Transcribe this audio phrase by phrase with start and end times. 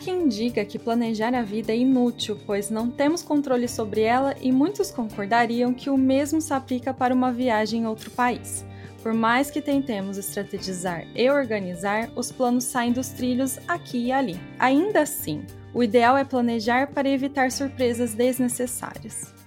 [0.00, 4.50] Quem diga que planejar a vida é inútil, pois não temos controle sobre ela e
[4.50, 8.64] muitos concordariam que o mesmo se aplica para uma viagem em outro país.
[9.02, 14.40] Por mais que tentemos estrategizar e organizar, os planos saem dos trilhos aqui e ali.
[14.58, 19.39] Ainda assim, o ideal é planejar para evitar surpresas desnecessárias.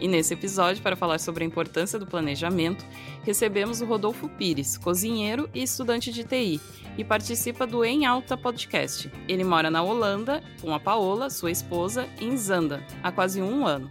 [0.00, 2.84] E nesse episódio, para falar sobre a importância do planejamento,
[3.22, 6.60] recebemos o Rodolfo Pires, cozinheiro e estudante de TI,
[6.96, 9.12] e participa do Em Alta Podcast.
[9.28, 13.90] Ele mora na Holanda com a Paola, sua esposa, em Zanda, há quase um ano.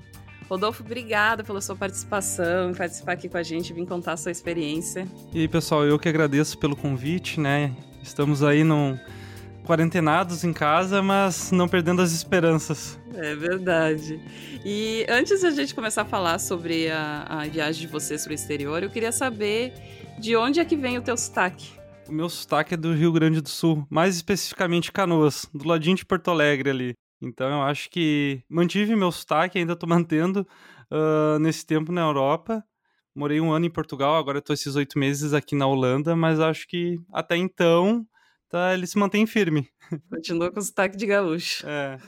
[0.50, 5.08] Rodolfo, obrigada pela sua participação, participar aqui com a gente, vir contar a sua experiência.
[5.32, 7.72] E aí, pessoal, eu que agradeço pelo convite, né?
[8.02, 8.98] Estamos aí num
[9.70, 13.00] quarentenados em casa, mas não perdendo as esperanças.
[13.14, 14.20] É verdade.
[14.66, 18.32] E antes de a gente começar a falar sobre a, a viagem de vocês para
[18.32, 19.72] o exterior, eu queria saber
[20.18, 21.70] de onde é que vem o teu sotaque.
[22.08, 26.04] O meu sotaque é do Rio Grande do Sul, mais especificamente Canoas, do ladinho de
[26.04, 26.94] Porto Alegre ali.
[27.22, 30.48] Então eu acho que mantive meu sotaque, ainda estou mantendo
[30.92, 32.64] uh, nesse tempo na Europa.
[33.16, 36.68] Morei um ano em Portugal, agora estou esses oito meses aqui na Holanda, mas acho
[36.68, 38.04] que até então
[38.50, 39.70] tá, ele se mantém firme.
[40.10, 41.66] Continua com o sotaque de gaúcho.
[41.68, 42.00] É.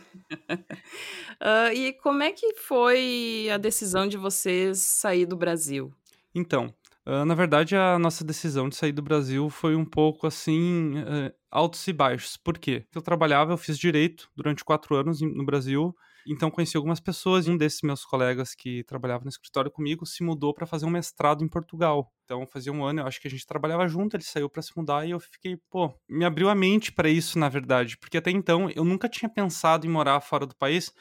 [1.41, 5.93] uh, e como é que foi a decisão de vocês sair do Brasil?
[6.33, 6.73] Então,
[7.05, 11.33] uh, na verdade, a nossa decisão de sair do Brasil foi um pouco assim, uh,
[11.49, 12.37] altos e baixos.
[12.37, 12.85] Por quê?
[12.93, 15.95] Eu trabalhava, eu fiz direito durante quatro anos no Brasil
[16.27, 20.53] então conheci algumas pessoas, um desses meus colegas que trabalhava no escritório comigo se mudou
[20.53, 22.11] para fazer um mestrado em Portugal.
[22.25, 24.71] Então fazia um ano, eu acho que a gente trabalhava junto, ele saiu para se
[24.75, 28.31] mudar e eu fiquei, pô, me abriu a mente para isso, na verdade, porque até
[28.31, 30.91] então eu nunca tinha pensado em morar fora do país,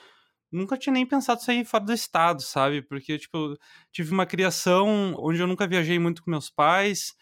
[0.51, 2.83] nunca tinha nem pensado em sair fora do estado, sabe?
[2.83, 3.57] Porque tipo,
[3.93, 7.15] tive uma criação onde eu nunca viajei muito com meus pais.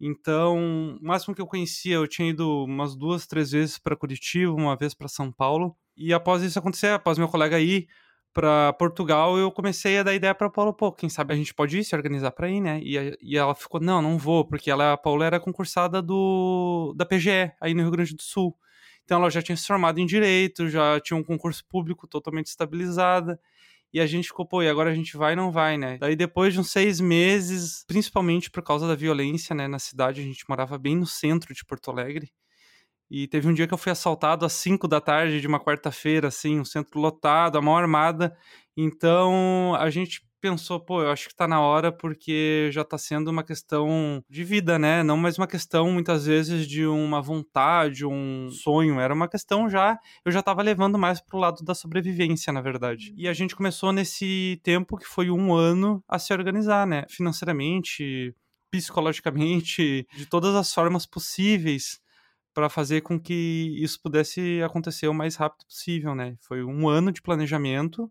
[0.00, 4.52] Então, o máximo que eu conhecia, eu tinha ido umas duas, três vezes para Curitiba,
[4.52, 5.76] uma vez para São Paulo.
[5.96, 7.86] E após isso acontecer, após meu colega ir
[8.32, 11.78] para Portugal, eu comecei a dar ideia para Paula, pô, quem sabe a gente pode
[11.78, 12.80] ir se organizar para ir, né?
[12.80, 17.04] E, e ela ficou, não, não vou, porque ela, a Paula era concursada do da
[17.04, 18.56] PGE, aí no Rio Grande do Sul.
[19.04, 23.40] Então ela já tinha se formado em direito, já tinha um concurso público totalmente estabilizada.
[23.92, 25.98] E a gente ficou, pô, e agora a gente vai não vai, né?
[25.98, 30.24] Daí depois de uns seis meses, principalmente por causa da violência, né, na cidade, a
[30.24, 32.30] gente morava bem no centro de Porto Alegre.
[33.10, 36.28] E teve um dia que eu fui assaltado às 5 da tarde de uma quarta-feira,
[36.28, 38.36] assim, um centro lotado, a mão armada.
[38.76, 43.28] Então a gente pensou, pô, eu acho que tá na hora porque já tá sendo
[43.28, 45.02] uma questão de vida, né?
[45.02, 48.98] Não mais uma questão, muitas vezes, de uma vontade, um sonho.
[48.98, 49.98] Era uma questão já.
[50.24, 53.14] Eu já tava levando mais pro lado da sobrevivência, na verdade.
[53.16, 57.04] E a gente começou nesse tempo que foi um ano a se organizar, né?
[57.08, 58.34] Financeiramente,
[58.70, 62.00] psicologicamente, de todas as formas possíveis
[62.52, 66.36] para fazer com que isso pudesse acontecer o mais rápido possível, né?
[66.40, 68.10] Foi um ano de planejamento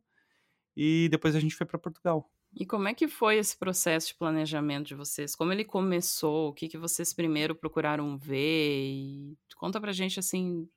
[0.81, 2.31] e depois a gente foi para Portugal.
[2.55, 5.35] E como é que foi esse processo de planejamento de vocês?
[5.35, 6.47] Como ele começou?
[6.47, 8.79] O que, que vocês primeiro procuraram ver?
[8.79, 10.69] E conta pra gente assim,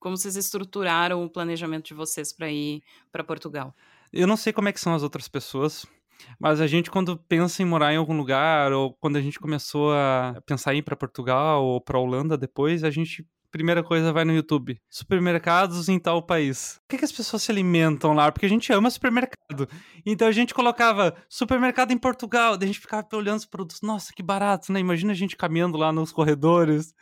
[0.00, 2.82] como vocês estruturaram o planejamento de vocês para ir
[3.12, 3.72] para Portugal.
[4.12, 5.86] Eu não sei como é que são as outras pessoas,
[6.36, 9.92] mas a gente, quando pensa em morar em algum lugar, ou quando a gente começou
[9.92, 14.24] a pensar em ir para Portugal ou para Holanda depois, a gente primeira coisa vai
[14.24, 14.80] no YouTube.
[14.90, 16.80] Supermercados em tal país.
[16.82, 18.32] O que, que as pessoas se alimentam lá?
[18.32, 19.68] Porque a gente ama supermercado.
[20.04, 22.56] Então a gente colocava supermercado em Portugal.
[22.56, 23.80] Daí a gente ficava olhando os produtos.
[23.80, 24.80] Nossa, que barato, né?
[24.80, 26.92] Imagina a gente caminhando lá nos corredores.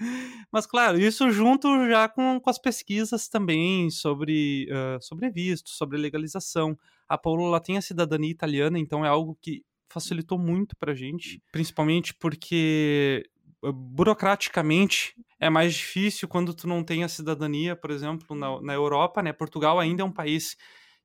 [0.52, 5.96] Mas claro, isso junto já com, com as pesquisas também sobre, uh, sobre visto, sobre
[5.96, 6.76] legalização.
[7.08, 12.12] A Paula tem a cidadania italiana, então é algo que facilitou muito pra gente, principalmente
[12.14, 13.24] porque
[13.70, 19.22] burocraticamente é mais difícil quando tu não tem a cidadania, por exemplo, na, na Europa,
[19.22, 19.32] né?
[19.32, 20.56] Portugal ainda é um país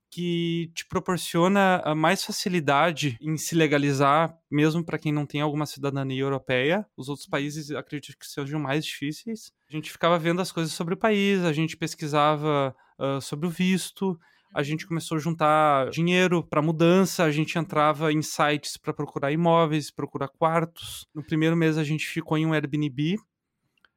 [0.09, 6.21] que te proporciona mais facilidade em se legalizar, mesmo para quem não tem alguma cidadania
[6.21, 6.85] europeia.
[6.95, 9.51] Os outros países acredito que sejam mais difíceis.
[9.69, 13.49] A gente ficava vendo as coisas sobre o país, a gente pesquisava uh, sobre o
[13.49, 14.17] visto,
[14.53, 19.31] a gente começou a juntar dinheiro para mudança, a gente entrava em sites para procurar
[19.31, 21.05] imóveis, procurar quartos.
[21.13, 23.17] No primeiro mês a gente ficou em um Airbnb,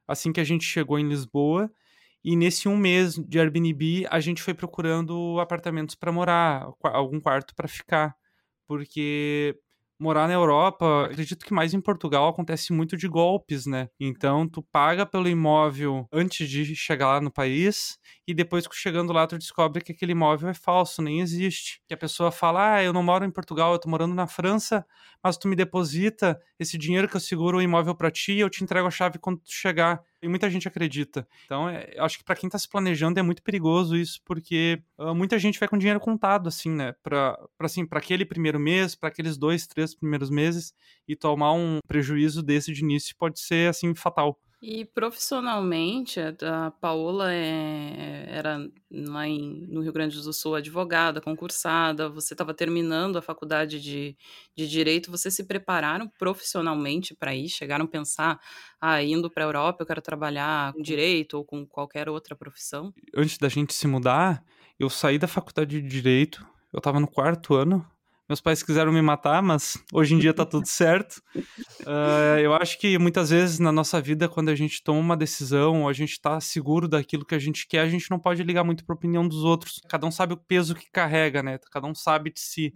[0.07, 1.71] assim que a gente chegou em Lisboa.
[2.23, 7.55] E nesse um mês de Airbnb, a gente foi procurando apartamentos para morar, algum quarto
[7.55, 8.15] para ficar.
[8.67, 9.59] porque
[10.01, 13.89] morar na Europa, acredito que mais em Portugal acontece muito de golpes, né?
[14.01, 19.27] Então tu paga pelo imóvel antes de chegar lá no país e depois chegando lá
[19.27, 21.81] tu descobre que aquele imóvel é falso, nem existe.
[21.87, 24.85] Que a pessoa fala: "Ah, eu não moro em Portugal, eu tô morando na França,
[25.23, 28.51] mas tu me deposita esse dinheiro que eu seguro o imóvel para ti e eu
[28.51, 30.01] te entrego a chave quando tu chegar".
[30.23, 31.27] E muita gente acredita.
[31.47, 35.15] Então, é, acho que para quem está se planejando é muito perigoso isso, porque uh,
[35.15, 36.95] muita gente vai com dinheiro contado, assim, né?
[37.03, 40.75] Para assim, aquele primeiro mês, para aqueles dois, três primeiros meses,
[41.09, 44.39] e tomar um prejuízo desse de início pode ser, assim, fatal.
[44.63, 48.59] E profissionalmente, a Paola é, era
[48.91, 54.15] lá em, no Rio Grande do Sul advogada, concursada, você estava terminando a faculdade de,
[54.55, 57.49] de Direito, vocês se prepararam profissionalmente para ir?
[57.49, 58.39] Chegaram a pensar,
[58.79, 62.93] ah, indo para a Europa eu quero trabalhar com Direito ou com qualquer outra profissão?
[63.17, 64.45] Antes da gente se mudar,
[64.79, 67.83] eu saí da faculdade de Direito, eu estava no quarto ano,
[68.31, 71.21] meus pais quiseram me matar, mas hoje em dia tá tudo certo.
[71.81, 75.83] Uh, eu acho que muitas vezes na nossa vida, quando a gente toma uma decisão,
[75.83, 78.63] ou a gente tá seguro daquilo que a gente quer, a gente não pode ligar
[78.63, 79.83] muito pra opinião dos outros.
[79.89, 81.59] Cada um sabe o peso que carrega, né?
[81.73, 82.73] Cada um sabe de si.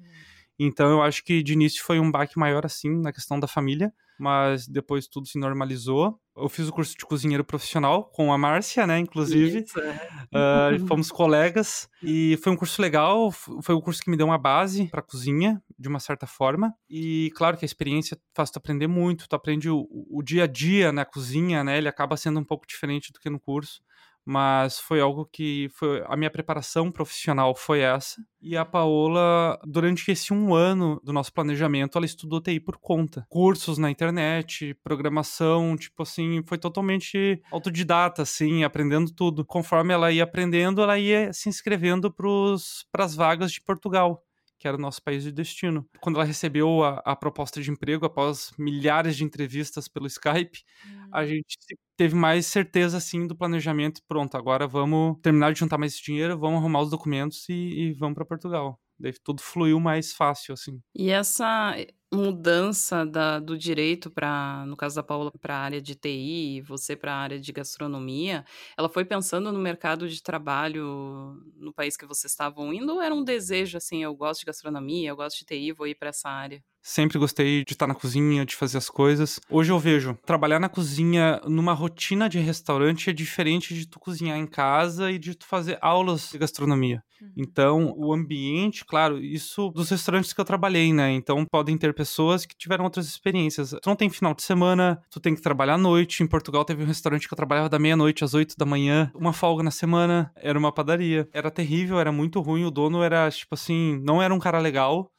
[0.58, 3.92] Então eu acho que de início foi um baque maior assim na questão da família,
[4.18, 6.18] mas depois tudo se normalizou.
[6.36, 9.64] Eu fiz o curso de cozinheiro profissional com a Márcia, né, inclusive.
[9.64, 10.74] Isso, é.
[10.74, 14.26] uh, fomos colegas e foi um curso legal, foi o um curso que me deu
[14.26, 16.74] uma base para cozinha, de uma certa forma.
[16.88, 20.46] E claro que a experiência faz tu aprender muito, tu aprende o, o dia a
[20.46, 23.80] dia na cozinha, né, ele acaba sendo um pouco diferente do que no curso
[24.24, 28.22] mas foi algo que foi a minha preparação profissional foi essa.
[28.40, 33.26] E a Paola, durante esse um ano do nosso planejamento, ela estudou TI por conta.
[33.28, 39.44] Cursos na internet, programação, tipo assim, foi totalmente autodidata, assim, aprendendo tudo.
[39.44, 44.22] Conforme ela ia aprendendo, ela ia se inscrevendo para as vagas de Portugal
[44.56, 45.86] que era o nosso país de destino.
[46.00, 51.08] Quando ela recebeu a, a proposta de emprego, após milhares de entrevistas pelo Skype, hum.
[51.12, 51.58] a gente
[51.96, 54.00] teve mais certeza, assim, do planejamento.
[54.06, 58.14] Pronto, agora vamos terminar de juntar mais dinheiro, vamos arrumar os documentos e, e vamos
[58.14, 58.78] para Portugal.
[58.98, 60.80] Daí tudo fluiu mais fácil, assim.
[60.94, 61.74] E essa
[62.14, 66.60] mudança da, do direito para, no caso da Paula, para a área de TI e
[66.60, 68.44] você para a área de gastronomia,
[68.76, 73.14] ela foi pensando no mercado de trabalho no país que vocês estavam indo ou era
[73.14, 76.28] um desejo assim, eu gosto de gastronomia, eu gosto de TI, vou ir para essa
[76.28, 76.62] área?
[76.86, 79.40] Sempre gostei de estar na cozinha, de fazer as coisas.
[79.48, 84.36] Hoje eu vejo, trabalhar na cozinha numa rotina de restaurante é diferente de tu cozinhar
[84.36, 87.02] em casa e de tu fazer aulas de gastronomia.
[87.22, 87.32] Uhum.
[87.38, 91.10] Então, o ambiente, claro, isso dos restaurantes que eu trabalhei, né?
[91.10, 92.03] Então, podem ter pessoas
[92.46, 93.70] que tiveram outras experiências.
[93.70, 96.22] Tu não tem final de semana, tu tem que trabalhar à noite.
[96.22, 99.32] Em Portugal teve um restaurante que eu trabalhava da meia-noite às oito da manhã, uma
[99.32, 101.28] folga na semana, era uma padaria.
[101.32, 102.64] Era terrível, era muito ruim.
[102.64, 105.10] O dono era, tipo assim, não era um cara legal.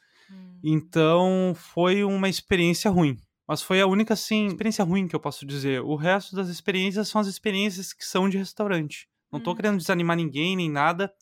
[0.64, 3.18] Então foi uma experiência ruim.
[3.48, 5.82] Mas foi a única, assim, experiência ruim que eu posso dizer.
[5.82, 9.08] O resto das experiências são as experiências que são de restaurante.
[9.32, 9.56] Não tô hum.
[9.56, 11.14] querendo desanimar ninguém nem nada,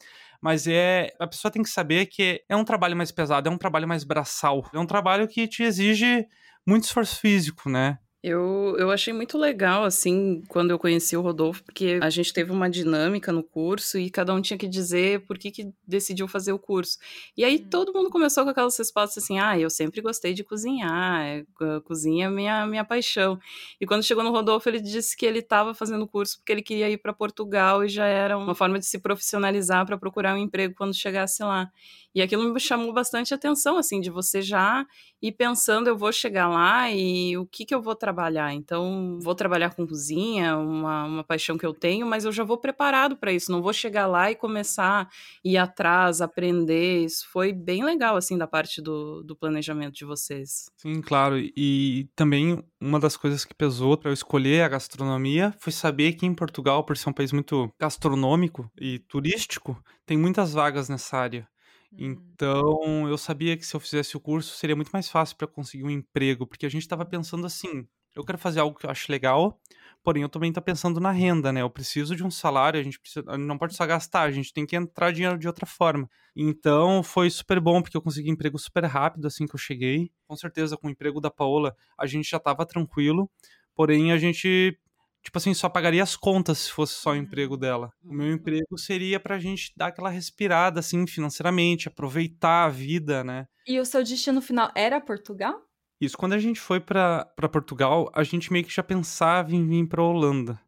[0.44, 3.58] mas é a pessoa tem que saber que é um trabalho mais pesado, é um
[3.58, 6.28] trabalho mais braçal, é um trabalho que te exige
[6.68, 7.98] muito esforço físico, né?
[8.24, 12.54] Eu, eu achei muito legal, assim, quando eu conheci o Rodolfo, porque a gente teve
[12.54, 16.54] uma dinâmica no curso e cada um tinha que dizer por que, que decidiu fazer
[16.54, 16.98] o curso.
[17.36, 17.70] E aí uhum.
[17.70, 21.46] todo mundo começou com aquelas respostas assim: ah, eu sempre gostei de cozinhar, é,
[21.84, 23.38] cozinha é minha, minha paixão.
[23.80, 26.62] E quando chegou no Rodolfo, ele disse que ele estava fazendo o curso porque ele
[26.62, 30.38] queria ir para Portugal e já era uma forma de se profissionalizar para procurar um
[30.38, 31.70] emprego quando chegasse lá.
[32.16, 34.86] E aquilo me chamou bastante atenção, assim, de você já
[35.22, 38.54] ir pensando, eu vou chegar lá e o que que eu vou trabalhar.
[38.54, 42.58] Então, vou trabalhar com cozinha, uma, uma paixão que eu tenho, mas eu já vou
[42.58, 43.52] preparado para isso.
[43.52, 45.10] Não vou chegar lá e começar
[45.44, 47.06] ir atrás, aprender.
[47.06, 50.70] Isso foi bem legal, assim, da parte do, do planejamento de vocês.
[50.78, 51.38] Sim, claro.
[51.40, 56.26] E também uma das coisas que pesou para eu escolher a gastronomia foi saber que
[56.26, 61.48] em Portugal, por ser um país muito gastronômico e turístico, tem muitas vagas nessa área.
[61.98, 62.36] Uhum.
[62.36, 65.84] Então, eu sabia que se eu fizesse o curso seria muito mais fácil para conseguir
[65.84, 69.12] um emprego, porque a gente estava pensando assim: eu quero fazer algo que eu acho
[69.12, 69.60] legal,
[70.04, 71.62] porém eu também estou pensando na renda, né?
[71.62, 74.32] Eu preciso de um salário, a gente, precisa, a gente não pode só gastar, a
[74.32, 76.10] gente tem que entrar dinheiro de outra forma.
[76.36, 80.12] Então, foi super bom, porque eu consegui emprego super rápido assim que eu cheguei.
[80.28, 83.30] Com certeza, com o emprego da Paola, a gente já estava tranquilo,
[83.76, 84.78] porém a gente
[85.24, 87.60] tipo assim, só pagaria as contas se fosse só o emprego uhum.
[87.60, 87.94] dela.
[88.04, 88.34] O meu uhum.
[88.34, 93.48] emprego seria pra gente dar aquela respirada, assim, financeiramente, aproveitar a vida, né?
[93.66, 95.62] E o seu destino final era Portugal?
[96.00, 99.88] Isso, quando a gente foi para Portugal, a gente meio que já pensava em vir
[99.88, 100.60] pra Holanda.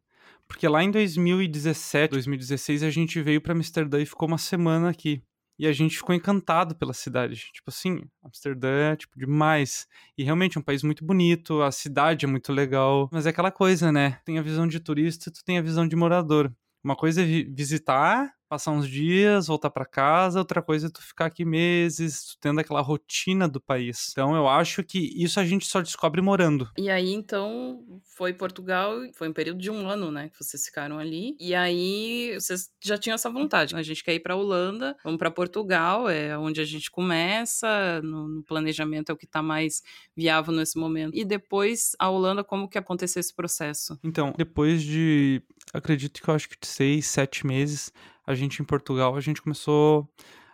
[0.48, 5.22] Porque lá em 2017, 2016, a gente veio para Amsterdã e ficou uma semana aqui.
[5.58, 7.50] E a gente ficou encantado pela cidade.
[7.52, 9.86] Tipo assim, Amsterdã é tipo demais.
[10.16, 13.08] E realmente é um país muito bonito, a cidade é muito legal.
[13.12, 14.20] Mas é aquela coisa, né?
[14.24, 16.52] Tem a visão de turista, tu tem a visão de morador.
[16.84, 21.26] Uma coisa é visitar passar uns dias, voltar para casa, outra coisa é tu ficar
[21.26, 24.08] aqui meses, tendo aquela rotina do país.
[24.10, 26.70] Então eu acho que isso a gente só descobre morando.
[26.78, 30.98] E aí então foi Portugal, foi um período de um ano, né, que vocês ficaram
[30.98, 31.36] ali.
[31.38, 33.74] E aí vocês já tinham essa vontade.
[33.74, 38.28] A gente quer ir para Holanda, vamos para Portugal, é onde a gente começa, no,
[38.28, 39.82] no planejamento é o que está mais
[40.16, 41.14] viável nesse momento.
[41.14, 43.98] E depois a Holanda, como que aconteceu esse processo?
[44.02, 47.92] Então, depois de, acredito que eu acho que de seis, sete meses,
[48.26, 50.08] a gente em Portugal, a gente começou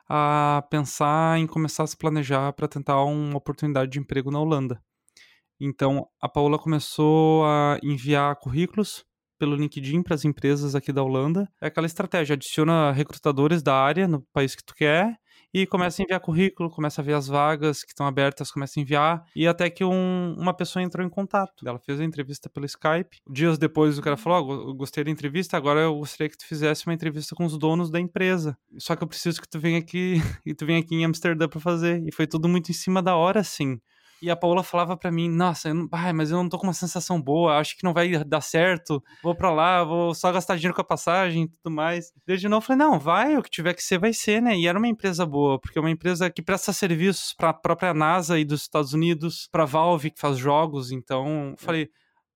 [0.09, 4.83] a pensar em começar a se planejar para tentar uma oportunidade de emprego na Holanda.
[5.61, 9.05] Então, a Paula começou a enviar currículos
[9.39, 11.49] pelo LinkedIn para as empresas aqui da Holanda.
[11.61, 15.17] É aquela estratégia, adiciona recrutadores da área no país que tu quer
[15.53, 18.83] e começa a enviar currículo, começa a ver as vagas que estão abertas, começa a
[18.83, 21.67] enviar, e até que um, uma pessoa entrou em contato.
[21.67, 23.19] Ela fez a entrevista pelo Skype.
[23.29, 26.87] Dias depois o cara falou: oh, gostei da entrevista, agora eu gostaria que tu fizesse
[26.87, 28.57] uma entrevista com os donos da empresa.
[28.79, 30.15] Só que eu preciso que tu venha aqui
[30.47, 32.03] e tu venha aqui em Amsterdã para fazer.
[32.07, 33.79] E foi tudo muito em cima da hora, assim.
[34.23, 36.73] E a Paola falava para mim, nossa, não, ai, mas eu não tô com uma
[36.73, 40.73] sensação boa, acho que não vai dar certo, vou para lá, vou só gastar dinheiro
[40.77, 42.13] com a passagem e tudo mais.
[42.25, 44.57] Desde novo eu falei, não, vai, o que tiver que ser vai ser, né?
[44.57, 47.93] E era uma empresa boa, porque é uma empresa que presta serviços para a própria
[47.93, 51.91] NASA e dos Estados Unidos, para Valve que faz jogos, então falei,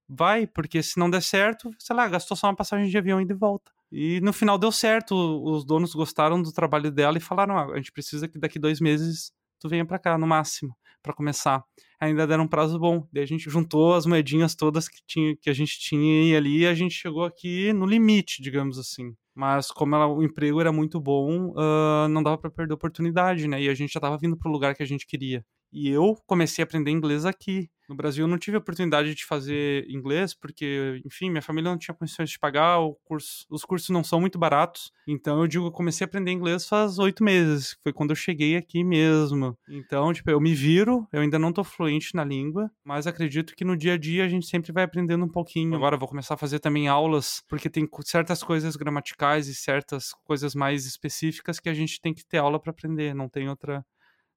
[0.08, 3.24] vai, porque se não der certo, sei lá, gastou só uma passagem de avião e
[3.24, 3.70] de volta.
[3.92, 7.76] E no final deu certo, os donos gostaram do trabalho dela e falaram, ah, a
[7.76, 10.74] gente precisa que daqui dois meses tu venha para cá, no máximo
[11.06, 11.64] para começar.
[11.98, 13.06] Ainda deram um prazo bom.
[13.12, 16.66] Daí a gente juntou as moedinhas todas que, tinha, que a gente tinha ali e
[16.66, 19.14] a gente chegou aqui no limite, digamos assim.
[19.34, 23.46] Mas como ela, o emprego era muito bom, uh, não dava para perder a oportunidade,
[23.46, 23.62] né?
[23.62, 25.44] E a gente já estava vindo para o lugar que a gente queria.
[25.72, 27.68] E eu comecei a aprender inglês aqui.
[27.88, 31.78] No Brasil eu não tive a oportunidade de fazer inglês, porque, enfim, minha família não
[31.78, 34.92] tinha condições de pagar, curso, os cursos não são muito baratos.
[35.06, 38.56] Então eu digo, eu comecei a aprender inglês faz oito meses, foi quando eu cheguei
[38.56, 39.56] aqui mesmo.
[39.68, 43.64] Então, tipo, eu me viro, eu ainda não tô fluente na língua, mas acredito que
[43.64, 45.74] no dia a dia a gente sempre vai aprendendo um pouquinho.
[45.74, 50.12] Agora eu vou começar a fazer também aulas, porque tem certas coisas gramaticais e certas
[50.24, 53.84] coisas mais específicas que a gente tem que ter aula para aprender, não tem outra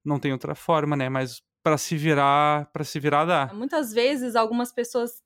[0.03, 1.09] não tem outra forma, né?
[1.09, 3.53] Mas para se virar, para se virar dá.
[3.53, 5.21] Muitas vezes algumas pessoas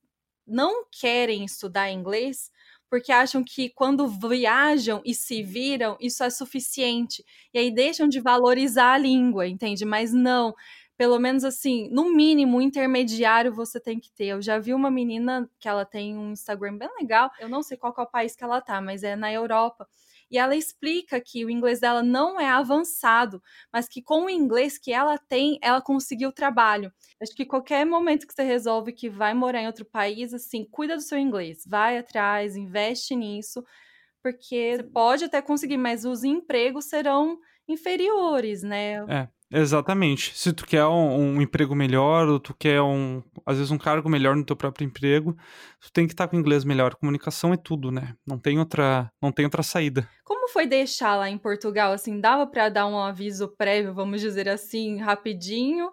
[0.45, 2.51] não querem estudar inglês
[2.89, 7.25] porque acham que quando viajam e se viram, isso é suficiente.
[7.51, 9.83] E aí deixam de valorizar a língua, entende?
[9.83, 10.53] Mas não.
[10.95, 14.25] Pelo menos assim, no mínimo, intermediário você tem que ter.
[14.25, 17.31] Eu já vi uma menina que ela tem um Instagram bem legal.
[17.39, 19.87] Eu não sei qual é o país que ela tá, mas é na Europa
[20.33, 24.79] e ela explica que o inglês dela não é avançado, mas que com o inglês
[24.79, 26.91] que ela tem, ela conseguiu trabalho.
[27.21, 30.95] Acho que qualquer momento que você resolve que vai morar em outro país, assim, cuida
[30.95, 33.63] do seu inglês, vai atrás, investe nisso,
[34.23, 37.37] porque você pode até conseguir, mas os empregos serão
[37.67, 39.07] inferiores, né?
[39.07, 39.27] É.
[39.55, 40.35] Exatamente.
[40.35, 44.09] Se tu quer um, um, emprego melhor, ou tu quer um, às vezes um cargo
[44.09, 45.37] melhor no teu próprio emprego,
[45.79, 46.95] tu tem que estar com inglês melhor.
[46.95, 48.15] Comunicação é tudo, né?
[48.25, 50.09] Não tem outra, não tem outra saída.
[50.23, 51.93] Como foi deixar lá em Portugal?
[51.93, 55.91] Assim, dava para dar um aviso prévio, vamos dizer assim, rapidinho?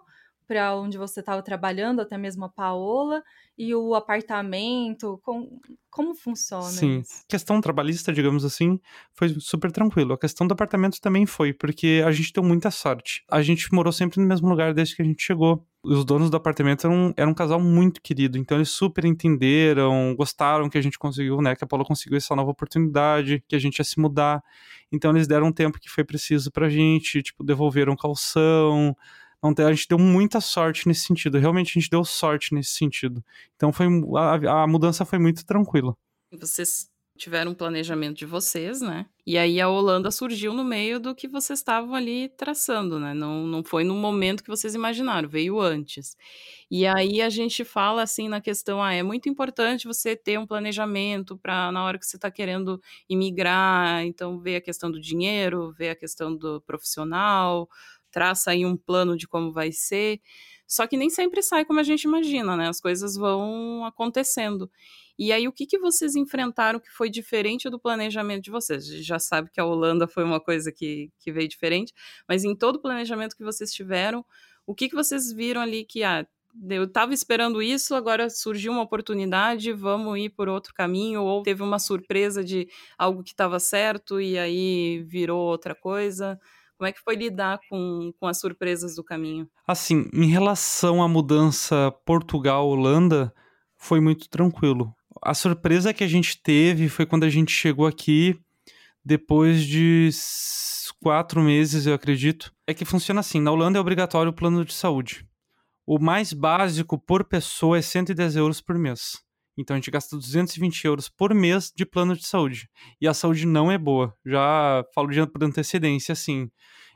[0.51, 3.23] Para onde você estava trabalhando, até mesmo a Paola,
[3.57, 7.23] e o apartamento, com, como funciona Sim, isso?
[7.25, 8.77] questão trabalhista, digamos assim,
[9.13, 10.11] foi super tranquilo.
[10.11, 13.23] A questão do apartamento também foi, porque a gente deu muita sorte.
[13.31, 15.65] A gente morou sempre no mesmo lugar desde que a gente chegou.
[15.81, 20.69] Os donos do apartamento eram, eram um casal muito querido, então eles super entenderam, gostaram
[20.69, 23.79] que a gente conseguiu, né, que a Paula conseguiu essa nova oportunidade, que a gente
[23.79, 24.43] ia se mudar.
[24.91, 28.93] Então eles deram o tempo que foi preciso pra gente, tipo, devolveram calção,
[29.41, 31.39] a gente deu muita sorte nesse sentido.
[31.39, 33.23] Realmente a gente deu sorte nesse sentido.
[33.55, 35.95] Então foi a, a mudança foi muito tranquila.
[36.39, 39.05] Vocês tiveram um planejamento de vocês, né?
[39.27, 43.13] E aí a Holanda surgiu no meio do que vocês estavam ali traçando, né?
[43.13, 46.17] Não, não foi no momento que vocês imaginaram, veio antes.
[46.69, 50.47] E aí a gente fala assim na questão, ah, é muito importante você ter um
[50.47, 55.71] planejamento para na hora que você está querendo imigrar, então ver a questão do dinheiro,
[55.73, 57.69] ver a questão do profissional,
[58.11, 60.19] traça aí um plano de como vai ser.
[60.67, 62.69] Só que nem sempre sai como a gente imagina, né?
[62.69, 64.69] As coisas vão acontecendo.
[65.19, 68.85] E aí, o que, que vocês enfrentaram que foi diferente do planejamento de vocês?
[68.85, 71.93] A gente já sabe que a Holanda foi uma coisa que, que veio diferente,
[72.27, 74.25] mas em todo o planejamento que vocês tiveram,
[74.65, 76.25] o que, que vocês viram ali que, ah,
[76.69, 81.63] eu estava esperando isso, agora surgiu uma oportunidade, vamos ir por outro caminho, ou teve
[81.63, 86.39] uma surpresa de algo que estava certo e aí virou outra coisa?
[86.81, 89.47] Como é que foi lidar com, com as surpresas do caminho?
[89.67, 93.31] Assim, em relação à mudança Portugal-Holanda,
[93.77, 94.91] foi muito tranquilo.
[95.21, 98.35] A surpresa que a gente teve foi quando a gente chegou aqui
[99.05, 100.09] depois de
[100.99, 102.51] quatro meses, eu acredito.
[102.65, 105.23] É que funciona assim: na Holanda é obrigatório o plano de saúde.
[105.85, 109.21] O mais básico por pessoa é 110 euros por mês.
[109.61, 112.67] Então a gente gasta 220 euros por mês de plano de saúde.
[112.99, 114.13] E a saúde não é boa.
[114.25, 116.49] Já falo de antecedência, assim.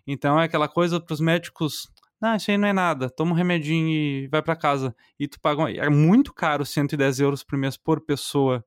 [0.08, 1.88] Então é aquela coisa para os médicos.
[2.20, 3.10] Não, isso aí não é nada.
[3.10, 4.96] Toma um remedinho e vai para casa.
[5.20, 5.70] E tu paga.
[5.72, 8.66] É muito caro 110 euros por mês por pessoa.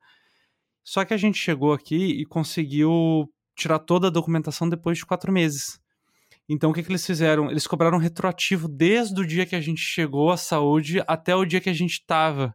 [0.85, 5.33] Só que a gente chegou aqui e conseguiu tirar toda a documentação depois de quatro
[5.33, 5.81] meses.
[6.49, 7.51] Então, o que, que eles fizeram?
[7.51, 11.61] Eles cobraram retroativo desde o dia que a gente chegou à saúde até o dia
[11.61, 12.55] que a gente estava.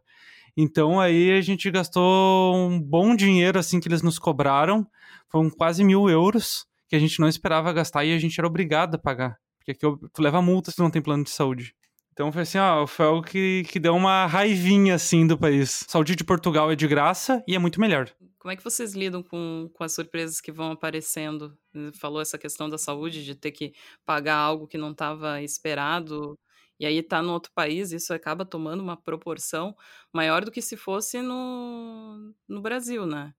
[0.56, 4.86] Então, aí a gente gastou um bom dinheiro, assim, que eles nos cobraram.
[5.28, 8.94] Foram quase mil euros que a gente não esperava gastar e a gente era obrigado
[8.94, 9.36] a pagar.
[9.58, 9.80] Porque aqui
[10.12, 11.74] tu leva multa se não tem plano de saúde.
[12.12, 15.84] Então foi assim, ó, foi algo que, que deu uma raivinha, assim, do país.
[15.88, 18.08] Saúde de Portugal é de graça e é muito melhor.
[18.38, 21.58] Como é que vocês lidam com, com as surpresas que vão aparecendo?
[21.98, 23.72] Falou essa questão da saúde, de ter que
[24.06, 26.38] pagar algo que não estava esperado,
[26.78, 29.76] e aí tá no outro país, isso acaba tomando uma proporção
[30.12, 33.34] maior do que se fosse no, no Brasil, né?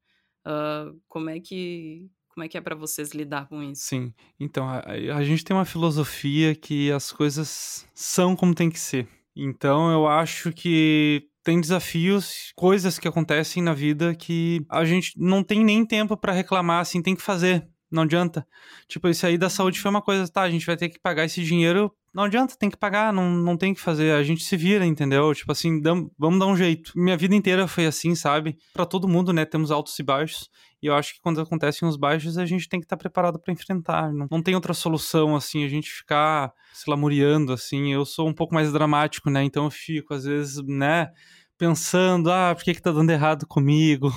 [0.46, 3.84] Uh, como é que como é que é para vocês lidar com isso?
[3.86, 4.82] Sim, então a,
[5.16, 9.08] a gente tem uma filosofia que as coisas são como tem que ser.
[9.34, 15.44] Então eu acho que tem desafios, coisas que acontecem na vida que a gente não
[15.44, 17.70] tem nem tempo para reclamar, assim, tem que fazer.
[17.90, 18.46] Não adianta.
[18.88, 20.42] Tipo, isso aí da saúde foi uma coisa, tá?
[20.42, 21.96] A gente vai ter que pagar esse dinheiro.
[22.16, 24.14] Não adianta, tem que pagar, não, não tem que fazer.
[24.14, 25.36] A gente se vira, entendeu?
[25.36, 26.94] Tipo assim, dam, vamos dar um jeito.
[26.96, 28.58] Minha vida inteira foi assim, sabe?
[28.74, 29.44] Para todo mundo, né?
[29.44, 30.50] Temos altos e baixos.
[30.82, 33.38] E eu acho que quando acontecem os baixos, a gente tem que estar tá preparado
[33.38, 34.14] para enfrentar.
[34.14, 37.92] Não, não tem outra solução, assim, a gente ficar se lamuriando, assim.
[37.92, 39.44] Eu sou um pouco mais dramático, né?
[39.44, 41.10] Então eu fico, às vezes, né?
[41.58, 44.12] pensando, ah, por que que tá dando errado comigo?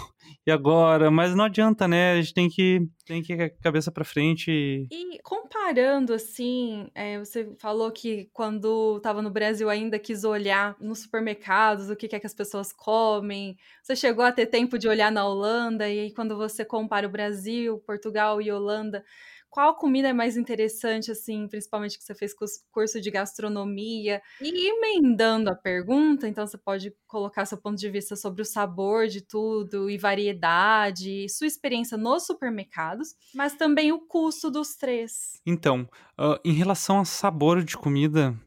[0.48, 1.10] E agora?
[1.10, 2.12] Mas não adianta, né?
[2.12, 4.50] A gente tem que tem que ir cabeça para frente.
[4.50, 4.88] E...
[4.90, 11.00] e comparando assim, é, você falou que quando estava no Brasil ainda quis olhar nos
[11.00, 13.58] supermercados o que, que é que as pessoas comem.
[13.82, 17.10] Você chegou a ter tempo de olhar na Holanda e aí quando você compara o
[17.10, 19.04] Brasil, Portugal e Holanda,
[19.50, 22.32] qual comida é mais interessante, assim, principalmente que você fez
[22.70, 24.20] curso de gastronomia.
[24.40, 29.06] E emendando a pergunta, então você pode colocar seu ponto de vista sobre o sabor
[29.06, 35.40] de tudo e variedade, sua experiência nos supermercados, mas também o custo dos três.
[35.46, 38.38] Então, uh, em relação a sabor de comida,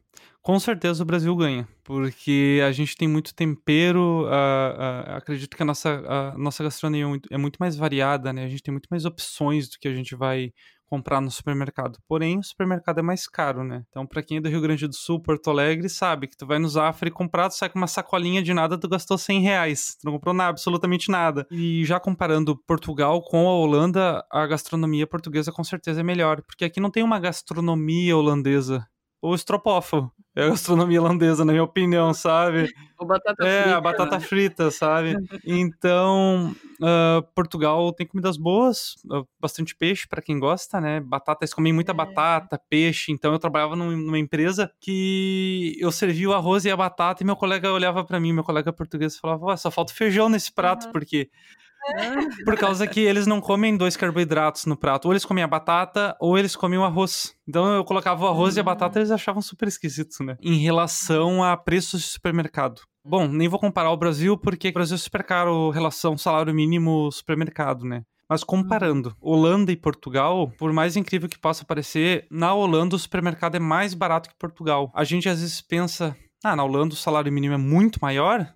[0.42, 5.62] com certeza o Brasil ganha, porque a gente tem muito tempero, uh, uh, acredito que
[5.62, 8.44] a nossa, a nossa gastronomia é muito, é muito mais variada, né?
[8.44, 10.52] A gente tem muito mais opções do que a gente vai
[10.92, 11.98] comprar no supermercado.
[12.06, 13.82] Porém, o supermercado é mais caro, né?
[13.88, 16.58] Então, para quem é do Rio Grande do Sul, Porto Alegre, sabe que tu vai
[16.58, 19.96] no Zafra e comprar, tu sai com uma sacolinha de nada, tu gastou 100 reais.
[19.98, 21.46] Tu não comprou nada, absolutamente nada.
[21.50, 26.66] E já comparando Portugal com a Holanda, a gastronomia portuguesa com certeza é melhor, porque
[26.66, 28.86] aqui não tem uma gastronomia holandesa.
[29.22, 32.72] O estropofa é a gastronomia holandesa, na minha opinião, sabe?
[32.98, 33.76] O batata é, frita.
[33.76, 34.24] a batata né?
[34.24, 35.16] frita, sabe?
[35.44, 41.00] Então, uh, Portugal tem comidas boas, uh, bastante peixe para quem gosta, né?
[41.00, 41.94] Batata, eles comem muita é.
[41.94, 43.12] batata, peixe.
[43.12, 47.36] Então, eu trabalhava numa empresa que eu servia o arroz e a batata e meu
[47.36, 50.92] colega olhava para mim, meu colega português, falava: só falta feijão nesse prato, uhum.
[50.92, 51.28] porque
[52.44, 55.06] por causa que eles não comem dois carboidratos no prato.
[55.06, 57.34] Ou eles comem a batata, ou eles comem o arroz.
[57.48, 60.36] Então eu colocava o arroz e a batata, eles achavam super esquisito, né?
[60.40, 62.80] Em relação a preços de supermercado.
[63.04, 67.10] Bom, nem vou comparar o Brasil, porque o Brasil é super caro relação salário mínimo
[67.10, 68.02] supermercado, né?
[68.28, 73.56] Mas comparando Holanda e Portugal, por mais incrível que possa parecer, na Holanda o supermercado
[73.56, 74.90] é mais barato que Portugal.
[74.94, 78.48] A gente às vezes pensa, ah, na Holanda o salário mínimo é muito maior,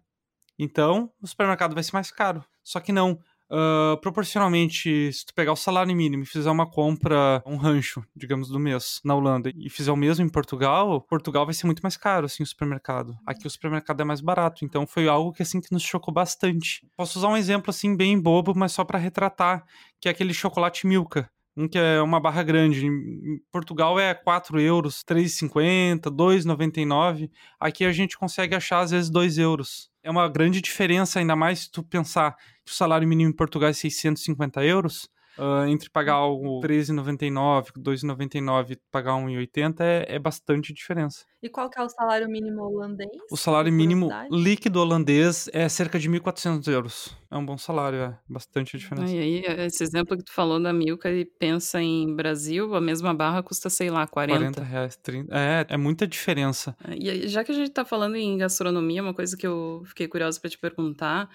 [0.58, 2.44] então o supermercado vai ser mais caro.
[2.62, 3.18] Só que não.
[3.48, 8.48] Uh, proporcionalmente, se tu pegar o salário mínimo e fizer uma compra, um rancho, digamos,
[8.48, 11.96] do mês na Holanda, e fizer o mesmo em Portugal, Portugal vai ser muito mais
[11.96, 13.16] caro, assim, o supermercado.
[13.24, 16.84] Aqui o supermercado é mais barato, então foi algo que, assim, que nos chocou bastante.
[16.96, 19.64] Posso usar um exemplo, assim, bem bobo, mas só para retratar,
[20.00, 21.30] que é aquele chocolate Milka.
[21.56, 22.86] Um que é uma barra grande.
[22.86, 27.30] Em Portugal é 4 euros, 3,50, 2,99.
[27.58, 29.90] Aqui a gente consegue achar às vezes 2 euros.
[30.02, 33.70] É uma grande diferença, ainda mais se tu pensar que o salário mínimo em Portugal
[33.70, 35.08] é 650 euros.
[35.38, 41.24] Uh, entre pagar algo 13,99, 2,99 e pagar 1,80 é, é bastante diferença.
[41.42, 43.10] E qual que é o salário mínimo holandês?
[43.30, 47.16] O salário mínimo líquido holandês é cerca de 1.400 euros.
[47.30, 49.12] É um bom salário, é bastante diferença.
[49.12, 53.12] E aí, esse exemplo que tu falou da Milka e pensa em Brasil, a mesma
[53.12, 54.38] barra custa, sei lá, 40.
[54.38, 55.36] 40 reais, 30.
[55.36, 56.76] É, é muita diferença.
[56.88, 60.40] E já que a gente tá falando em gastronomia, uma coisa que eu fiquei curiosa
[60.40, 61.28] para te perguntar,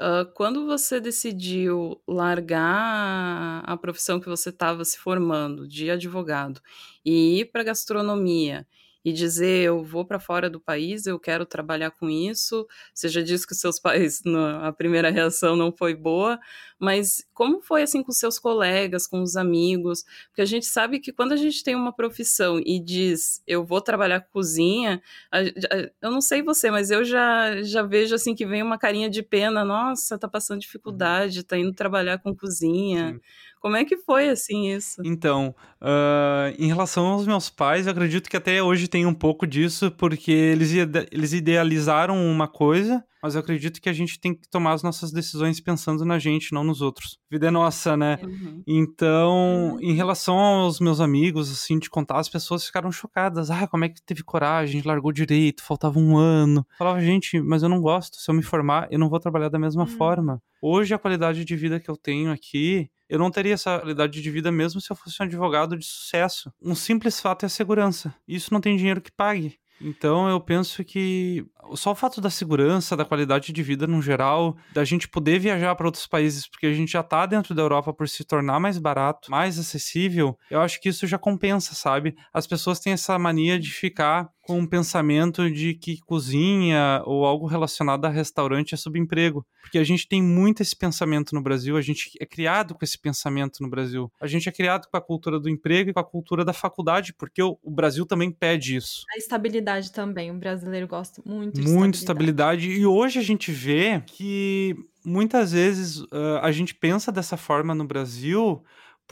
[0.00, 6.60] uh, quando você decidiu largar a profissão que você estava se formando de advogado
[7.04, 8.66] e ir para gastronomia,
[9.04, 12.66] e dizer eu vou para fora do país, eu quero trabalhar com isso.
[12.94, 14.22] Você já disse que seus pais,
[14.62, 16.38] a primeira reação não foi boa,
[16.82, 20.04] mas como foi assim com seus colegas, com os amigos?
[20.26, 23.80] Porque a gente sabe que quando a gente tem uma profissão e diz eu vou
[23.80, 28.34] trabalhar com cozinha, a, a, eu não sei você, mas eu já, já vejo assim
[28.34, 30.60] que vem uma carinha de pena, nossa, tá passando uhum.
[30.60, 33.12] dificuldade, tá indo trabalhar com cozinha.
[33.12, 33.20] Sim.
[33.60, 35.00] Como é que foi, assim, isso?
[35.04, 39.46] Então, uh, em relação aos meus pais, eu acredito que até hoje tem um pouco
[39.46, 40.72] disso, porque eles,
[41.12, 45.12] eles idealizaram uma coisa, mas eu acredito que a gente tem que tomar as nossas
[45.12, 47.18] decisões pensando na gente, não nos outros.
[47.30, 48.18] A vida é nossa, né?
[48.22, 48.62] Uhum.
[48.66, 49.80] Então, uhum.
[49.80, 53.50] em relação aos meus amigos, assim, de contar, as pessoas ficaram chocadas.
[53.50, 54.82] Ah, como é que teve coragem?
[54.84, 56.66] Largou direito, faltava um ano.
[56.76, 58.16] Falava, gente, mas eu não gosto.
[58.16, 59.88] Se eu me formar, eu não vou trabalhar da mesma uhum.
[59.88, 60.42] forma.
[60.60, 64.30] Hoje, a qualidade de vida que eu tenho aqui eu não teria essa qualidade de
[64.30, 66.50] vida mesmo se eu fosse um advogado de sucesso.
[66.62, 68.14] Um simples fato é a segurança.
[68.26, 69.58] Isso não tem dinheiro que pague.
[69.82, 74.56] Então eu penso que só o fato da segurança, da qualidade de vida no geral,
[74.72, 77.92] da gente poder viajar para outros países, porque a gente já está dentro da Europa
[77.92, 82.16] por se tornar mais barato, mais acessível, eu acho que isso já compensa, sabe?
[82.32, 87.46] As pessoas têm essa mania de ficar com um pensamento de que cozinha ou algo
[87.46, 89.46] relacionado a restaurante é subemprego.
[89.62, 92.98] Porque a gente tem muito esse pensamento no Brasil, a gente é criado com esse
[92.98, 94.12] pensamento no Brasil.
[94.20, 97.14] A gente é criado com a cultura do emprego e com a cultura da faculdade,
[97.14, 99.04] porque o, o Brasil também pede isso.
[99.14, 102.66] A estabilidade também, o brasileiro gosta muito de Muito estabilidade.
[102.66, 102.80] estabilidade.
[102.80, 104.74] E hoje a gente vê que
[105.04, 108.62] muitas vezes uh, a gente pensa dessa forma no Brasil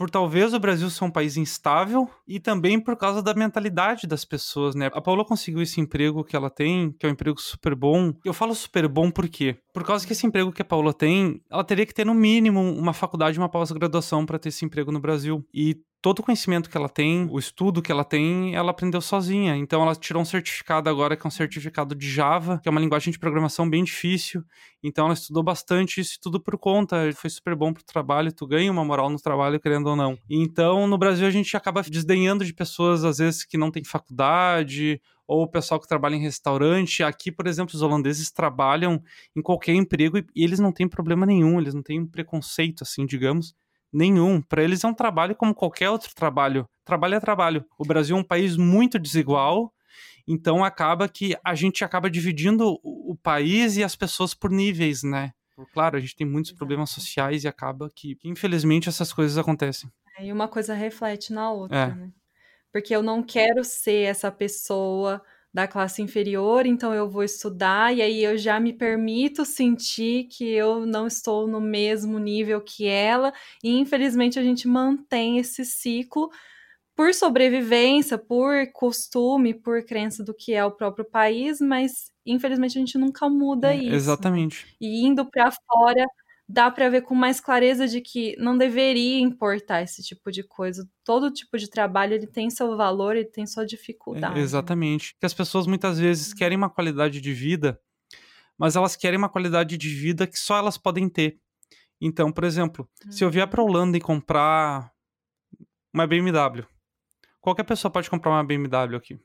[0.01, 4.25] por talvez o Brasil ser um país instável e também por causa da mentalidade das
[4.25, 4.89] pessoas, né?
[4.95, 8.11] A Paula conseguiu esse emprego que ela tem, que é um emprego super bom.
[8.25, 9.59] Eu falo super bom por quê?
[9.71, 12.59] Por causa que esse emprego que a Paula tem, ela teria que ter no mínimo
[12.59, 15.45] uma faculdade, uma pós-graduação para ter esse emprego no Brasil.
[15.53, 19.55] E todo o conhecimento que ela tem, o estudo que ela tem, ela aprendeu sozinha.
[19.55, 22.81] Então ela tirou um certificado agora que é um certificado de Java, que é uma
[22.81, 24.43] linguagem de programação bem difícil.
[24.83, 27.11] Então ela estudou bastante isso tudo por conta.
[27.13, 30.17] Foi super bom pro trabalho, tu ganha uma moral no trabalho, querendo ou não.
[30.27, 34.99] Então no Brasil a gente acaba desdenhando de pessoas às vezes que não têm faculdade
[35.27, 37.03] ou o pessoal que trabalha em restaurante.
[37.03, 39.01] Aqui, por exemplo, os holandeses trabalham
[39.35, 43.05] em qualquer emprego e eles não têm problema nenhum, eles não têm um preconceito, assim,
[43.05, 43.55] digamos,
[43.91, 44.41] nenhum.
[44.41, 46.67] Para eles é um trabalho como qualquer outro trabalho.
[46.85, 47.65] Trabalho é trabalho.
[47.77, 49.73] O Brasil é um país muito desigual,
[50.27, 55.31] então acaba que a gente acaba dividindo o país e as pessoas por níveis, né?
[55.73, 59.91] Claro, a gente tem muitos problemas sociais e acaba que, infelizmente, essas coisas acontecem.
[60.17, 61.95] É, e uma coisa reflete na outra, é.
[61.95, 62.11] né?
[62.71, 65.21] Porque eu não quero ser essa pessoa
[65.53, 70.49] da classe inferior, então eu vou estudar e aí eu já me permito sentir que
[70.49, 73.33] eu não estou no mesmo nível que ela,
[73.63, 76.29] e infelizmente a gente mantém esse ciclo
[76.95, 82.81] por sobrevivência, por costume, por crença do que é o próprio país, mas infelizmente a
[82.81, 83.95] gente nunca muda é, isso.
[83.95, 84.75] Exatamente.
[84.79, 86.05] E indo para fora,
[86.51, 90.87] dá para ver com mais clareza de que não deveria importar esse tipo de coisa.
[91.03, 94.37] Todo tipo de trabalho ele tem seu valor, ele tem sua dificuldade.
[94.37, 95.15] É, exatamente.
[95.17, 97.79] Que as pessoas muitas vezes querem uma qualidade de vida,
[98.57, 101.39] mas elas querem uma qualidade de vida que só elas podem ter.
[102.01, 103.11] Então, por exemplo, hum.
[103.11, 103.69] se eu vier para uhum.
[103.69, 104.91] Holanda e comprar
[105.93, 106.65] uma BMW,
[107.39, 109.17] qualquer pessoa pode comprar uma BMW aqui.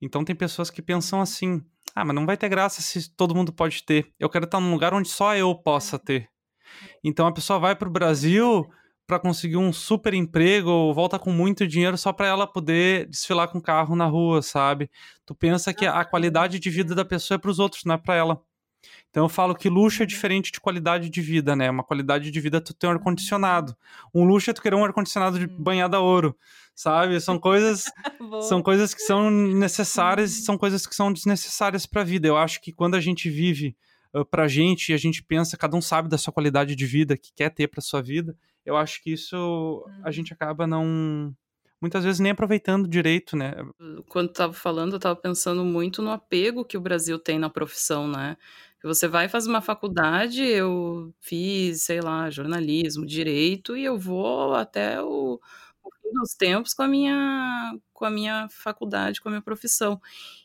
[0.00, 3.52] Então tem pessoas que pensam assim: ah, mas não vai ter graça se todo mundo
[3.52, 4.12] pode ter.
[4.20, 6.02] Eu quero estar num lugar onde só eu possa uhum.
[6.04, 6.30] ter.
[7.02, 8.68] Então a pessoa vai para o Brasil
[9.06, 13.48] para conseguir um super emprego ou volta com muito dinheiro só para ela poder desfilar
[13.48, 14.88] com carro na rua, sabe?
[15.26, 17.98] Tu pensa que a qualidade de vida da pessoa é para os outros, não é
[17.98, 18.40] para ela.
[19.10, 21.68] Então eu falo que luxo é diferente de qualidade de vida, né?
[21.68, 23.76] Uma qualidade de vida é tu ter um ar-condicionado.
[24.14, 25.56] Um luxo é tu querer um ar-condicionado de hum.
[25.58, 26.36] banhada a ouro,
[26.74, 27.20] sabe?
[27.20, 27.84] São coisas
[28.42, 32.28] são coisas que são necessárias e são coisas que são desnecessárias para a vida.
[32.28, 33.76] Eu acho que quando a gente vive
[34.14, 37.16] uh, pra gente e a gente pensa, cada um sabe da sua qualidade de vida
[37.16, 40.12] que quer ter pra sua vida, eu acho que isso a uhum.
[40.12, 41.34] gente acaba não
[41.80, 43.54] muitas vezes nem aproveitando direito, né?
[44.08, 47.48] Quando tu tava falando, eu tava pensando muito no apego que o Brasil tem na
[47.48, 48.36] profissão, né?
[48.82, 55.02] Você vai fazer uma faculdade, eu fiz, sei lá, jornalismo, direito, e eu vou até
[55.02, 55.40] o,
[56.12, 60.00] dos tempos com a minha com a minha faculdade, com a minha profissão.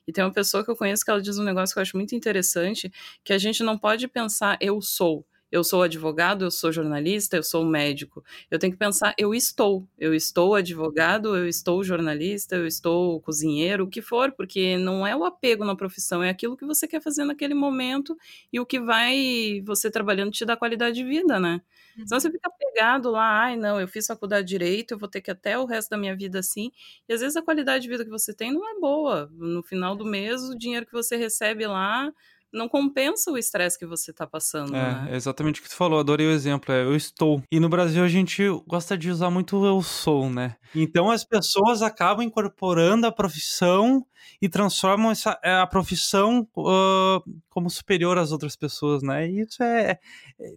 [0.08, 1.96] E tem uma pessoa que eu conheço que ela diz um negócio que eu acho
[1.98, 2.92] muito interessante,
[3.24, 7.44] que a gente não pode pensar eu sou eu sou advogado, eu sou jornalista, eu
[7.44, 8.24] sou médico.
[8.50, 9.88] Eu tenho que pensar, eu estou.
[9.98, 15.16] Eu estou advogado, eu estou jornalista, eu estou cozinheiro, o que for, porque não é
[15.16, 18.18] o apego na profissão, é aquilo que você quer fazer naquele momento
[18.52, 21.62] e o que vai você trabalhando te dá qualidade de vida, né?
[21.98, 22.08] Uhum.
[22.08, 25.22] Senão você fica pegado lá, ai não, eu fiz faculdade de direito, eu vou ter
[25.22, 26.72] que até o resto da minha vida assim.
[27.08, 29.30] E às vezes a qualidade de vida que você tem não é boa.
[29.34, 32.12] No final do mês, o dinheiro que você recebe lá
[32.56, 34.76] não compensa o estresse que você tá passando.
[34.76, 35.08] É, né?
[35.12, 37.44] é exatamente o que tu falou, adorei o exemplo, é eu estou.
[37.52, 40.56] E no Brasil a gente gosta de usar muito eu sou, né?
[40.74, 44.06] Então as pessoas acabam incorporando a profissão
[44.42, 49.30] e transformam essa, é, a profissão uh, como superior às outras pessoas, né?
[49.30, 50.00] E isso é, é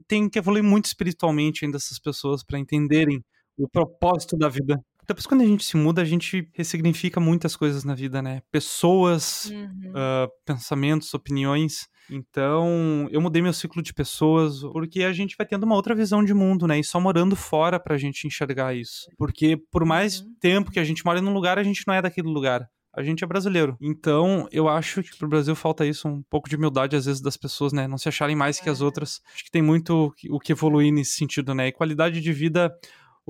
[0.06, 3.22] tem que evoluir muito espiritualmente ainda essas pessoas para entenderem
[3.58, 4.82] o propósito da vida.
[5.08, 8.42] Depois, quando a gente se muda, a gente ressignifica muitas coisas na vida, né?
[8.52, 9.90] Pessoas, uhum.
[9.92, 11.88] uh, pensamentos, opiniões.
[12.10, 16.22] Então, eu mudei meu ciclo de pessoas, porque a gente vai tendo uma outra visão
[16.22, 16.78] de mundo, né?
[16.78, 19.06] E só morando fora pra gente enxergar isso.
[19.16, 20.34] Porque por mais uhum.
[20.38, 22.68] tempo que a gente mora num lugar, a gente não é daquele lugar
[22.98, 23.76] a gente é brasileiro.
[23.80, 27.36] Então, eu acho que pro Brasil falta isso, um pouco de humildade às vezes das
[27.36, 27.86] pessoas, né?
[27.86, 28.84] Não se acharem mais que as é.
[28.84, 29.20] outras.
[29.32, 31.68] Acho que tem muito o que evoluir nesse sentido, né?
[31.68, 32.72] E qualidade de vida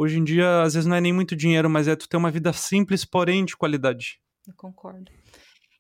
[0.01, 2.31] Hoje em dia, às vezes não é nem muito dinheiro, mas é tu ter uma
[2.31, 4.21] vida simples, porém de qualidade.
[4.47, 5.11] Eu concordo.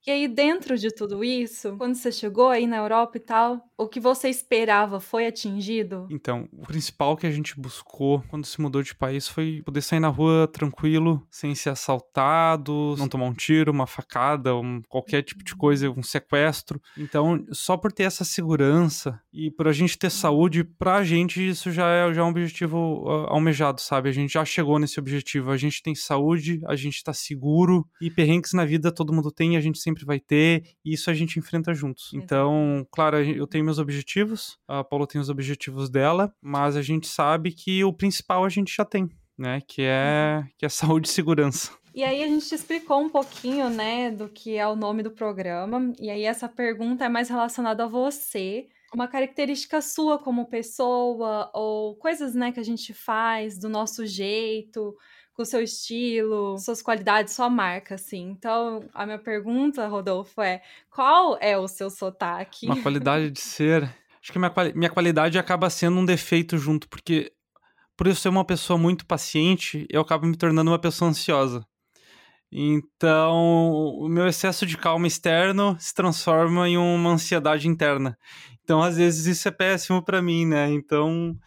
[0.08, 3.86] E aí, dentro de tudo isso, quando você chegou aí na Europa e tal, o
[3.86, 6.08] que você esperava foi atingido?
[6.10, 10.00] Então, o principal que a gente buscou quando se mudou de país foi poder sair
[10.00, 15.44] na rua tranquilo, sem ser assaltado, não tomar um tiro, uma facada, um, qualquer tipo
[15.44, 16.80] de coisa, um sequestro.
[16.96, 21.70] Então, só por ter essa segurança e por a gente ter saúde, pra gente isso
[21.70, 24.08] já é, já é um objetivo uh, almejado, sabe?
[24.08, 25.50] A gente já chegou nesse objetivo.
[25.50, 29.52] A gente tem saúde, a gente tá seguro e perrengues na vida todo mundo tem
[29.52, 32.10] e a gente sempre sempre vai ter, e isso a gente enfrenta juntos.
[32.14, 37.08] Então, claro, eu tenho meus objetivos, a Paula tem os objetivos dela, mas a gente
[37.08, 39.60] sabe que o principal a gente já tem, né?
[39.66, 41.72] Que é, que é saúde e segurança.
[41.94, 45.10] E aí a gente te explicou um pouquinho, né, do que é o nome do
[45.10, 45.92] programa.
[45.98, 51.96] E aí essa pergunta é mais relacionada a você, uma característica sua como pessoa ou
[51.96, 54.94] coisas, né, que a gente faz do nosso jeito,
[55.38, 58.28] com seu estilo, suas qualidades, sua marca, assim.
[58.28, 62.66] Então, a minha pergunta, Rodolfo, é: qual é o seu sotaque?
[62.66, 63.84] Uma qualidade de ser.
[64.20, 67.32] Acho que minha, minha qualidade acaba sendo um defeito junto, porque
[67.96, 71.64] por eu ser uma pessoa muito paciente, eu acabo me tornando uma pessoa ansiosa.
[72.50, 73.36] Então,
[73.96, 78.18] o meu excesso de calma externo se transforma em uma ansiedade interna.
[78.64, 80.68] Então, às vezes, isso é péssimo para mim, né?
[80.72, 81.38] Então,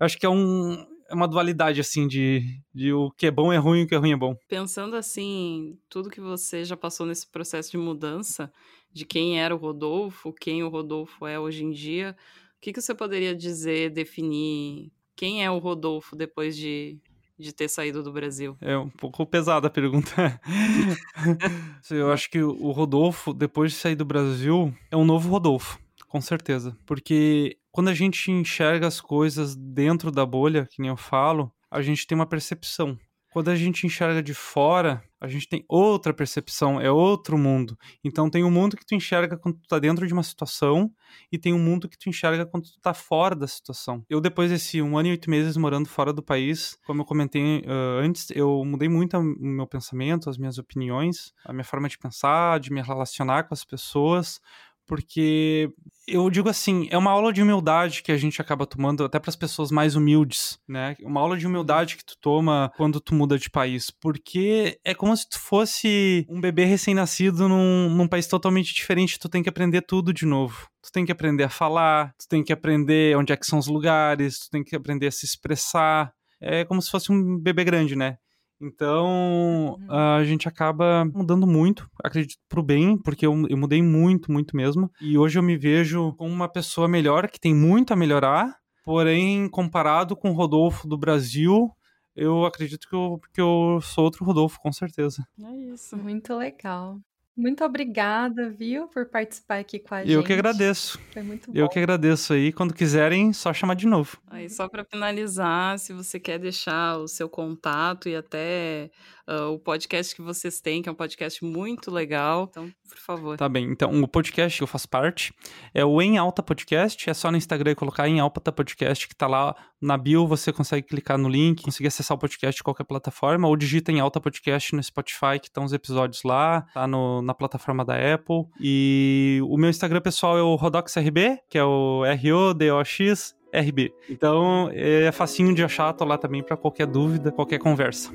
[0.00, 3.56] acho que é um é uma dualidade, assim, de, de o que é bom é
[3.56, 4.36] ruim e o que é ruim é bom.
[4.46, 8.52] Pensando, assim, tudo que você já passou nesse processo de mudança,
[8.92, 12.14] de quem era o Rodolfo, quem o Rodolfo é hoje em dia,
[12.56, 16.98] o que, que você poderia dizer, definir quem é o Rodolfo depois de,
[17.38, 18.56] de ter saído do Brasil?
[18.60, 20.40] É um pouco pesada a pergunta.
[21.90, 26.20] Eu acho que o Rodolfo, depois de sair do Brasil, é um novo Rodolfo, com
[26.20, 26.76] certeza.
[26.84, 31.80] Porque quando a gente enxerga as coisas dentro da bolha, que nem eu falo, a
[31.80, 32.98] gente tem uma percepção.
[33.32, 37.78] Quando a gente enxerga de fora, a gente tem outra percepção, é outro mundo.
[38.02, 40.90] Então tem um mundo que tu enxerga quando tu tá dentro de uma situação
[41.30, 44.04] e tem um mundo que tu enxerga quando tu tá fora da situação.
[44.10, 47.60] Eu depois desse um ano e oito meses morando fora do país, como eu comentei
[47.60, 51.96] uh, antes, eu mudei muito o meu pensamento, as minhas opiniões, a minha forma de
[51.96, 54.40] pensar, de me relacionar com as pessoas,
[54.88, 55.70] porque
[56.08, 59.28] eu digo assim, é uma aula de humildade que a gente acaba tomando até para
[59.28, 60.96] as pessoas mais humildes, né?
[61.00, 65.14] Uma aula de humildade que tu toma quando tu muda de país, porque é como
[65.14, 69.82] se tu fosse um bebê recém-nascido num, num país totalmente diferente, tu tem que aprender
[69.82, 70.66] tudo de novo.
[70.82, 73.66] Tu tem que aprender a falar, tu tem que aprender onde é que são os
[73.66, 76.10] lugares, tu tem que aprender a se expressar.
[76.40, 78.16] É como se fosse um bebê grande, né?
[78.60, 79.92] Então, uhum.
[79.92, 84.90] a gente acaba mudando muito, acredito pro bem, porque eu, eu mudei muito, muito mesmo.
[85.00, 89.48] E hoje eu me vejo como uma pessoa melhor, que tem muito a melhorar, porém,
[89.48, 91.70] comparado com o Rodolfo do Brasil,
[92.18, 95.24] eu acredito que eu, que eu sou outro Rodolfo, com certeza.
[95.40, 95.96] É isso.
[95.96, 96.98] Muito legal.
[97.38, 100.12] Muito obrigada, viu, por participar aqui com a gente.
[100.12, 100.98] Eu que agradeço.
[101.12, 101.56] Foi muito bom.
[101.56, 102.52] Eu que agradeço aí.
[102.52, 104.18] Quando quiserem, só chamar de novo.
[104.26, 108.90] Aí, só para finalizar, se você quer deixar o seu contato e até
[109.28, 112.48] uh, o podcast que vocês têm, que é um podcast muito legal.
[112.50, 113.36] Então, Por favor.
[113.36, 113.70] Tá bem.
[113.70, 115.32] Então, o podcast que eu faço parte
[115.74, 117.08] é o Em Alta Podcast.
[117.08, 120.26] É só no Instagram colocar Em Alta Podcast, que tá lá na bio.
[120.26, 124.00] Você consegue clicar no link, conseguir acessar o podcast de qualquer plataforma, ou digita Em
[124.00, 128.46] Alta Podcast no Spotify, que estão os episódios lá, tá no, na plataforma da Apple.
[128.60, 133.36] E o meu Instagram pessoal é o RodoxRB, que é o R-O-D-O-X.
[133.50, 133.94] RB.
[134.10, 138.12] Então é facinho de achar, tô lá também para qualquer dúvida, qualquer conversa.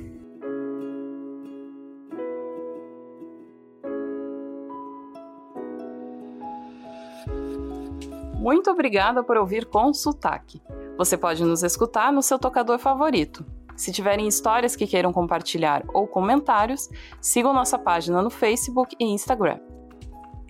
[8.44, 10.60] Muito obrigada por ouvir com sotaque.
[10.98, 13.42] Você pode nos escutar no seu tocador favorito.
[13.74, 16.90] Se tiverem histórias que queiram compartilhar ou comentários,
[17.22, 19.58] sigam nossa página no Facebook e Instagram.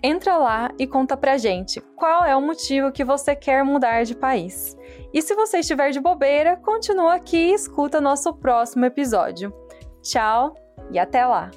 [0.03, 4.13] Entra lá e conta pra gente qual é o motivo que você quer mudar de
[4.13, 4.75] país.
[5.13, 9.53] E se você estiver de bobeira, continua aqui e escuta nosso próximo episódio.
[10.01, 10.53] Tchau
[10.91, 11.49] e até lá!